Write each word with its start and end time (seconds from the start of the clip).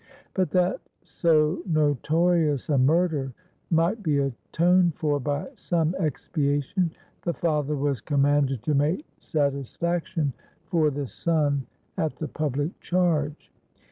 But 0.33 0.49
that 0.49 0.81
so 1.03 1.61
notorious 1.63 2.69
a 2.69 2.77
murder 2.79 3.33
might 3.69 4.01
be 4.01 4.17
atoned 4.17 4.95
for 4.95 5.19
by 5.19 5.49
some 5.53 5.91
expia 5.99 6.63
tion, 6.63 6.89
the 7.21 7.35
father 7.35 7.75
was 7.75 8.01
commanded 8.01 8.63
to 8.63 8.73
make 8.73 9.05
satisfaction 9.19 10.33
267 10.71 10.71
ROME 10.71 10.71
for 10.91 10.99
the 10.99 11.07
son 11.07 11.67
at 11.99 12.15
the 12.15 12.27
public 12.27 12.79
charge. 12.79 13.51